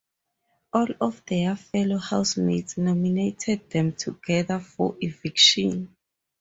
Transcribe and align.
All 0.73 0.87
of 0.99 1.23
their 1.27 1.55
fellow 1.55 1.99
Housemates 1.99 2.75
nominated 2.75 3.69
them 3.69 3.91
together 3.91 4.57
for 4.59 4.97
eviction. 4.99 5.95